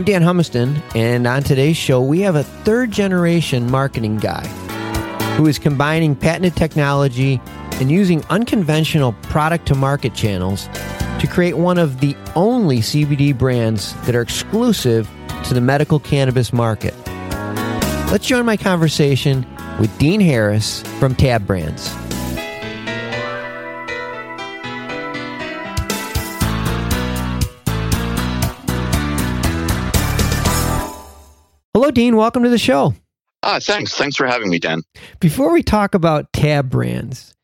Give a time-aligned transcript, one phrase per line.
[0.00, 4.46] I'm Dan Humiston, and on today's show, we have a third generation marketing guy
[5.36, 7.38] who is combining patented technology
[7.72, 10.68] and using unconventional product to market channels
[11.18, 15.06] to create one of the only CBD brands that are exclusive
[15.44, 16.94] to the medical cannabis market.
[18.10, 19.46] Let's join my conversation
[19.78, 21.94] with Dean Harris from Tab Brands.
[31.80, 32.14] Hello, Dean.
[32.14, 32.92] Welcome to the show.
[33.42, 33.94] Ah, thanks.
[33.94, 34.82] Thanks for having me, Dan.
[35.18, 37.34] Before we talk about Tab Brands,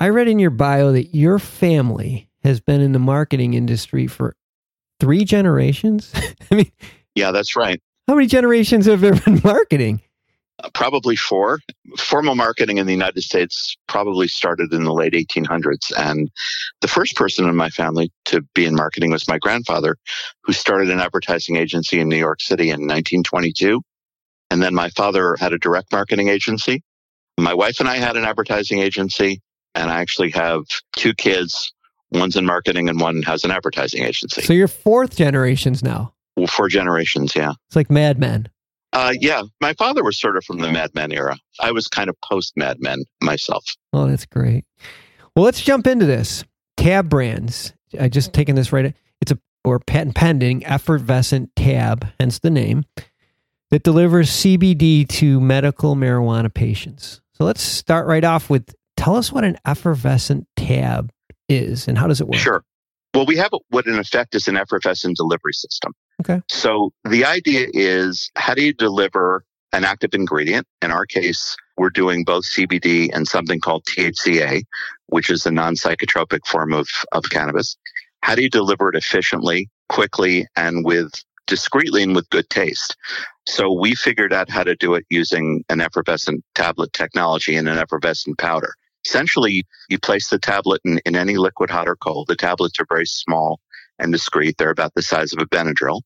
[0.00, 4.34] I read in your bio that your family has been in the marketing industry for
[4.98, 6.12] three generations.
[6.50, 6.72] I mean,
[7.14, 7.80] yeah, that's right.
[8.08, 10.02] How many generations have there been marketing?
[10.60, 11.60] Uh, probably four.
[11.96, 15.92] Formal marketing in the United States probably started in the late 1800s.
[15.96, 16.28] And
[16.80, 19.96] the first person in my family to be in marketing was my grandfather,
[20.42, 23.80] who started an advertising agency in New York City in 1922.
[24.50, 26.82] And then my father had a direct marketing agency.
[27.38, 29.40] My wife and I had an advertising agency.
[29.76, 30.64] And I actually have
[30.96, 31.72] two kids.
[32.10, 34.42] One's in marketing and one has an advertising agency.
[34.42, 36.14] So you're fourth generations now.
[36.36, 37.52] Well, four generations, yeah.
[37.68, 38.48] It's like Mad Men.
[38.92, 41.36] Uh, yeah, my father was sort of from the Mad Men era.
[41.60, 43.64] I was kind of post Mad Men myself.
[43.92, 44.64] Oh, that's great.
[45.36, 46.44] Well, let's jump into this.
[46.76, 47.72] Tab Brands.
[48.00, 48.94] I just taken this right.
[49.20, 52.84] It's a or patent pending effervescent tab, hence the name,
[53.70, 57.20] that delivers CBD to medical marijuana patients.
[57.32, 61.12] So let's start right off with tell us what an effervescent tab
[61.48, 62.36] is and how does it work?
[62.36, 62.64] Sure.
[63.14, 65.92] Well, we have what in effect is an effervescent delivery system.
[66.20, 66.42] Okay.
[66.50, 70.66] So the idea is how do you deliver an active ingredient?
[70.82, 74.62] In our case, we're doing both CBD and something called THCA,
[75.06, 77.76] which is a non psychotropic form of, of cannabis.
[78.22, 81.10] How do you deliver it efficiently, quickly, and with
[81.46, 82.96] discreetly and with good taste?
[83.46, 87.78] So we figured out how to do it using an effervescent tablet technology and an
[87.78, 88.74] effervescent powder.
[89.08, 92.26] Essentially, you place the tablet in, in any liquid, hot or cold.
[92.28, 93.60] The tablets are very small
[93.98, 94.58] and discreet.
[94.58, 96.02] They're about the size of a Benadryl.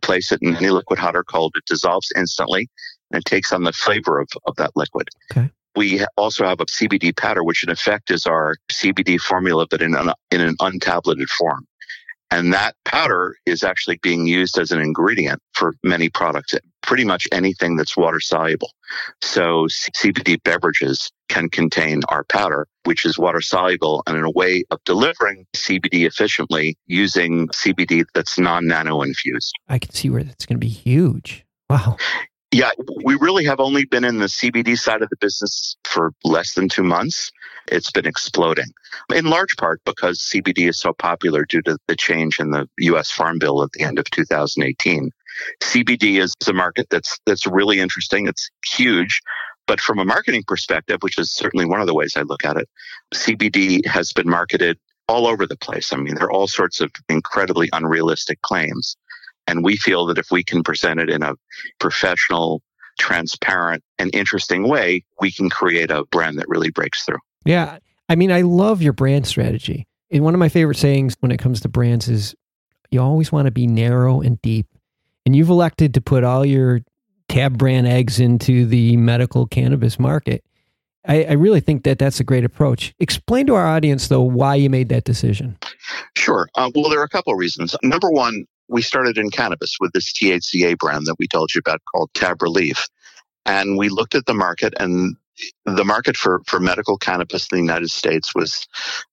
[0.00, 1.52] Place it in any liquid, hot or cold.
[1.56, 2.68] It dissolves instantly
[3.10, 5.08] and it takes on the flavor of, of that liquid.
[5.30, 5.50] Okay.
[5.76, 9.94] We also have a CBD powder, which in effect is our CBD formula, but in
[9.94, 11.66] an, in an untableted form.
[12.30, 17.26] And that powder is actually being used as an ingredient for many products, pretty much
[17.32, 18.70] anything that's water soluble.
[19.22, 19.66] So
[19.96, 24.82] CBD beverages can contain our powder, which is water soluble and in a way of
[24.84, 29.52] delivering CBD efficiently using CBD that's non nano infused.
[29.68, 31.44] I can see where that's going to be huge.
[31.68, 31.96] Wow.
[32.50, 32.70] Yeah,
[33.04, 36.70] we really have only been in the CBD side of the business for less than
[36.70, 37.30] two months.
[37.70, 38.72] It's been exploding
[39.14, 43.10] in large part because CBD is so popular due to the change in the U.S.
[43.10, 45.10] Farm Bill at the end of 2018.
[45.62, 48.26] CBD is a market that's that's really interesting.
[48.26, 49.20] It's huge,
[49.66, 52.56] but from a marketing perspective, which is certainly one of the ways I look at
[52.56, 52.68] it,
[53.14, 54.78] CBD has been marketed
[55.08, 55.92] all over the place.
[55.92, 58.96] I mean, there are all sorts of incredibly unrealistic claims.
[59.46, 61.34] And we feel that if we can present it in a
[61.80, 62.62] professional,
[62.98, 67.18] transparent, and interesting way, we can create a brand that really breaks through.
[67.46, 67.78] Yeah.
[68.10, 69.86] I mean, I love your brand strategy.
[70.10, 72.34] And one of my favorite sayings when it comes to brands is
[72.90, 74.66] you always want to be narrow and deep.
[75.28, 76.80] And you've elected to put all your
[77.28, 80.42] tab brand eggs into the medical cannabis market.
[81.06, 82.94] I, I, really think that that's a great approach.
[82.98, 85.58] Explain to our audience, though, why you made that decision.
[86.16, 86.48] Sure.
[86.54, 87.76] Uh, well, there are a couple of reasons.
[87.82, 91.82] Number one, we started in cannabis with this THCA brand that we told you about
[91.94, 92.88] called Tab Relief.
[93.44, 95.14] And we looked at the market, and
[95.66, 98.66] the market for, for medical cannabis in the United States was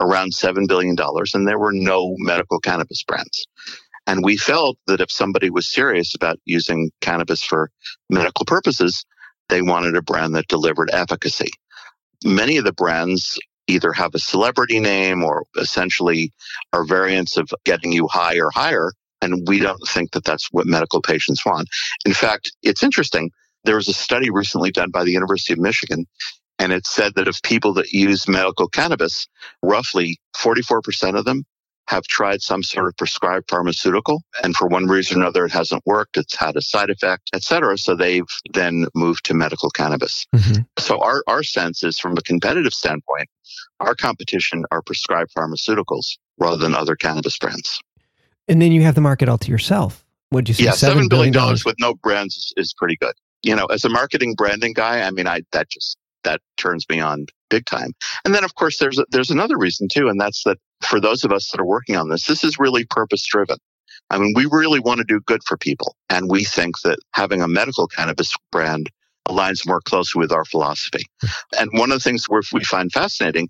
[0.00, 0.96] around $7 billion,
[1.34, 3.46] and there were no medical cannabis brands.
[4.06, 7.70] And we felt that if somebody was serious about using cannabis for
[8.08, 9.04] medical purposes,
[9.48, 11.50] they wanted a brand that delivered efficacy.
[12.24, 16.32] Many of the brands either have a celebrity name or essentially
[16.72, 20.66] are variants of getting you high or higher and we don't think that that's what
[20.66, 21.68] medical patients want.
[22.04, 23.30] In fact, it's interesting.
[23.64, 26.06] There was a study recently done by the University of Michigan,
[26.58, 29.26] and it said that of people that use medical cannabis,
[29.62, 31.44] roughly 44% of them
[31.90, 35.82] have tried some sort of prescribed pharmaceutical and for one reason or another it hasn't
[35.86, 40.62] worked it's had a side effect etc so they've then moved to medical cannabis mm-hmm.
[40.78, 43.28] so our, our sense is from a competitive standpoint
[43.80, 47.80] our competition are prescribed pharmaceuticals rather than other cannabis brands
[48.50, 50.04] and then you have the market all to yourself.
[50.30, 50.64] What'd you say?
[50.64, 53.14] Yeah, seven billion dollars with no brands is, is pretty good.
[53.42, 57.00] You know, as a marketing branding guy, I mean, I that just that turns me
[57.00, 57.92] on big time.
[58.24, 61.24] And then, of course, there's a, there's another reason too, and that's that for those
[61.24, 63.58] of us that are working on this, this is really purpose driven.
[64.10, 65.94] I mean, we really want to do good for people.
[66.08, 68.90] And we think that having a medical cannabis brand
[69.28, 71.04] aligns more closely with our philosophy.
[71.20, 71.28] Hmm.
[71.60, 73.48] And one of the things we find fascinating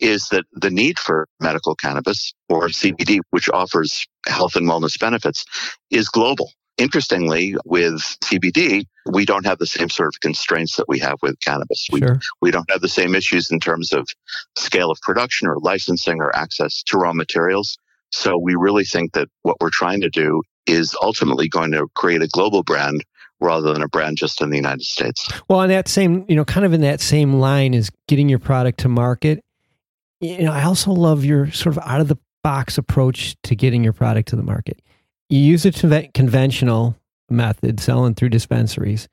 [0.00, 5.44] is that the need for medical cannabis or CBD, which offers health and wellness benefits,
[5.90, 6.52] is global.
[6.78, 11.38] Interestingly, with CBD, we don't have the same sort of constraints that we have with
[11.40, 11.88] cannabis.
[11.90, 12.20] We, Sure.
[12.40, 14.08] we don't have the same issues in terms of
[14.56, 17.76] scale of production or licensing or access to raw materials.
[18.10, 22.22] So we really think that what we're trying to do is ultimately going to create
[22.22, 23.04] a global brand
[23.40, 25.28] rather than a brand just in the United States.
[25.48, 28.38] Well, on that same, you know, kind of in that same line is getting your
[28.38, 29.44] product to market.
[30.20, 33.84] You know, I also love your sort of out of the box approach to getting
[33.84, 34.80] your product to the market.
[35.28, 36.96] You use a conven- conventional
[37.28, 39.08] method, selling through dispensaries,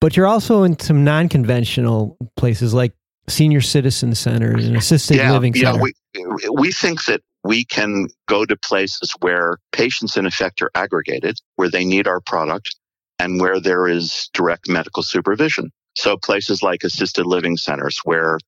[0.00, 2.92] but you're also in some non-conventional places like
[3.28, 5.92] senior citizen centers and assisted living yeah, centers.
[6.14, 11.38] we we think that we can go to places where patients in effect are aggregated,
[11.56, 12.76] where they need our product,
[13.18, 15.70] and where there is direct medical supervision.
[15.96, 18.38] So places like assisted living centers where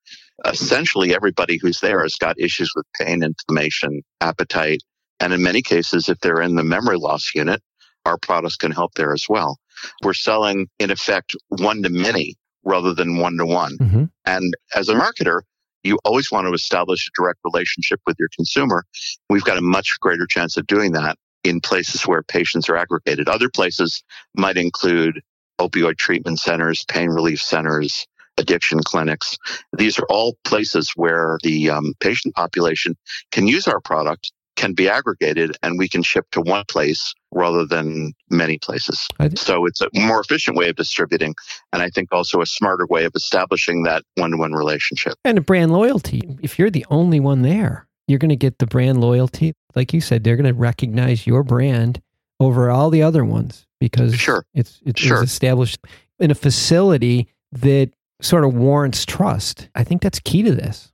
[0.44, 4.82] essentially everybody who's there has got issues with pain, inflammation, appetite,
[5.22, 7.62] and in many cases, if they're in the memory loss unit,
[8.04, 9.58] our products can help there as well.
[10.02, 12.34] We're selling in effect one to many
[12.64, 13.78] rather than one to one.
[13.78, 14.10] Mhm.
[14.26, 15.42] And as a marketer,
[15.84, 18.84] you always want to establish a direct relationship with your consumer.
[19.30, 23.28] We've got a much greater chance of doing that in places where patients are aggregated.
[23.28, 24.02] Other places
[24.36, 25.20] might include
[25.60, 28.06] opioid treatment centers, pain relief centers,
[28.38, 29.36] addiction clinics.
[29.76, 32.96] These are all places where the um, patient population
[33.30, 37.66] can use our product, can be aggregated, and we can ship to one place rather
[37.66, 39.08] than many places.
[39.34, 41.34] So it's a more efficient way of distributing,
[41.72, 45.14] and I think also a smarter way of establishing that one-to-one relationship.
[45.24, 46.22] And a brand loyalty.
[46.42, 49.52] If you're the only one there, you're going to get the brand loyalty.
[49.74, 52.00] Like you said, they're going to recognize your brand
[52.38, 54.44] over all the other ones because Sure.
[54.54, 55.24] it's it's Sure.
[55.24, 55.78] established
[56.20, 59.68] in a facility that sort of warrants trust.
[59.74, 60.92] I think that's key to this.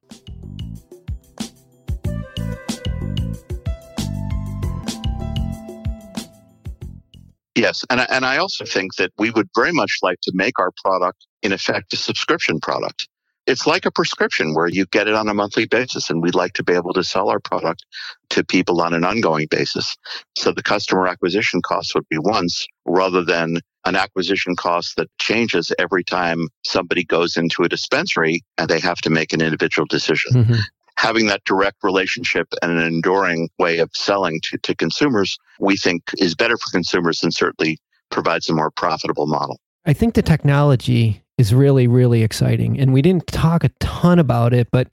[7.58, 10.58] Yes, and I, and I also think that we would very much like to make
[10.60, 13.08] our product in effect a subscription product.
[13.48, 16.52] It's like a prescription where you get it on a monthly basis, and we'd like
[16.52, 17.84] to be able to sell our product
[18.30, 19.96] to people on an ongoing basis.
[20.36, 25.72] So the customer acquisition cost would be once rather than an acquisition cost that changes
[25.78, 30.32] every time somebody goes into a dispensary and they have to make an individual decision
[30.34, 30.60] Mhm.
[30.98, 36.02] Having that direct relationship and an enduring way of selling to, to consumers, we think
[36.18, 37.78] is better for consumers and certainly
[38.10, 39.60] provides a more profitable model.
[39.86, 42.80] I think the technology is really, really exciting.
[42.80, 44.88] And we didn't talk a ton about it, but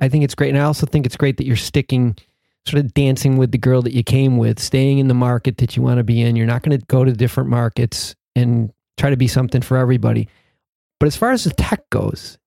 [0.00, 0.50] I think it's great.
[0.50, 2.16] And I also think it's great that you're sticking,
[2.64, 5.76] sort of dancing with the girl that you came with, staying in the market that
[5.76, 6.36] you want to be in.
[6.36, 10.28] You're not going to go to different markets and try to be something for everybody.
[11.00, 12.38] But as far as the tech goes,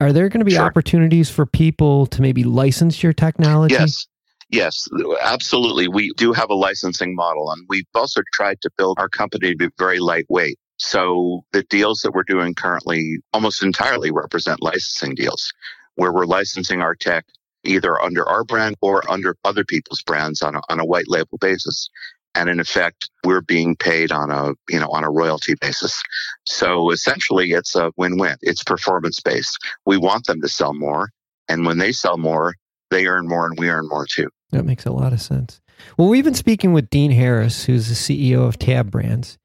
[0.00, 0.64] are there going to be Sure.
[0.64, 3.74] opportunities for people to maybe license your technology?
[3.74, 4.06] Yes.
[4.48, 4.88] Yes,
[5.22, 5.88] absolutely.
[5.88, 9.56] We do have a licensing model, and we've also tried to build our company to
[9.56, 10.56] be very lightweight.
[10.76, 15.52] So the deals that we're doing currently almost entirely represent licensing deals,
[15.96, 17.24] where we're licensing our tech
[17.64, 21.38] either under our brand or under other people's brands on a, on a white label
[21.40, 21.90] basis.
[22.36, 26.02] And in effect, we're being paid on a you know on a royalty basis.
[26.44, 28.36] So essentially, it's a win-win.
[28.42, 29.58] It's performance based.
[29.86, 31.10] We want them to sell more,
[31.48, 32.54] and when they sell more,
[32.90, 34.28] they earn more, and we earn more too.
[34.50, 35.60] That makes a lot of sense.
[35.96, 39.38] Well, we've been speaking with Dean Harris, who's the CEO of Tab Brands,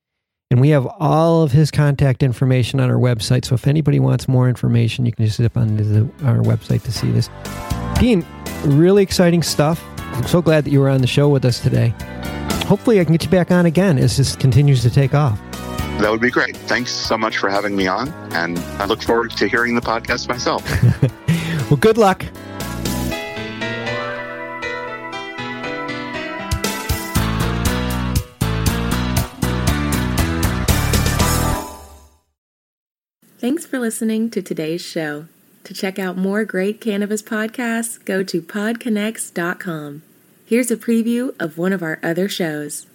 [0.50, 3.46] and we have all of his contact information on our website.
[3.46, 6.92] So if anybody wants more information, you can just zip onto the, our website to
[6.92, 7.30] see this.
[8.00, 8.25] Dean,
[8.66, 9.82] really exciting stuff.
[10.13, 11.94] I'm so glad that you were on the show with us today.
[12.65, 15.39] Hopefully, I can get you back on again as this continues to take off.
[16.00, 16.56] That would be great.
[16.58, 20.27] Thanks so much for having me on, and I look forward to hearing the podcast
[20.30, 20.63] myself.
[21.72, 22.25] Well, good luck.
[33.39, 35.27] Thanks for listening to today's show.
[35.65, 40.01] To check out more great cannabis podcasts, go to podconnects.com.
[40.46, 42.88] Here's a preview of one of our other shows.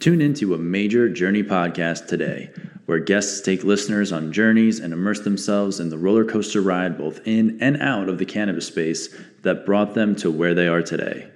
[0.00, 2.50] Tune into a major journey podcast today,
[2.86, 7.20] where guests take listeners on journeys and immerse themselves in the roller coaster ride both
[7.26, 9.08] in and out of the cannabis space
[9.42, 11.28] that brought them to where they are today.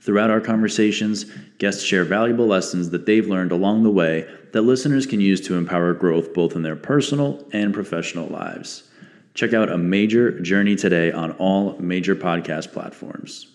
[0.00, 1.24] Throughout our conversations,
[1.58, 5.56] guests share valuable lessons that they've learned along the way that listeners can use to
[5.56, 8.82] empower growth both in their personal and professional lives.
[9.34, 13.51] Check out a major journey today on all major podcast platforms.